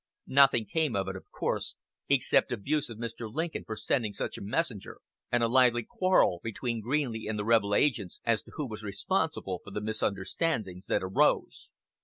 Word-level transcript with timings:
Nothing 0.25 0.65
came 0.65 0.95
of 0.95 1.07
it, 1.09 1.15
of 1.15 1.29
course, 1.29 1.75
except 2.09 2.51
abuse 2.51 2.89
of 2.89 2.97
Mr. 2.97 3.31
Lincoln 3.31 3.63
for 3.63 3.75
sending 3.75 4.13
such 4.13 4.35
a 4.35 4.41
messenger, 4.41 4.99
and 5.31 5.43
a 5.43 5.47
lively 5.47 5.83
quarrel 5.83 6.39
between 6.43 6.81
Greeley 6.81 7.27
and 7.27 7.37
the 7.37 7.45
rebel 7.45 7.75
agents 7.75 8.19
as 8.25 8.41
to 8.41 8.51
who 8.55 8.67
was 8.67 8.81
responsible 8.81 9.61
for 9.63 9.69
the 9.69 9.79
misunderstandings 9.79 10.87
that 10.87 11.03
arose. 11.03 11.69